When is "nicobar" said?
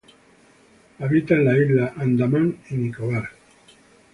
2.73-3.29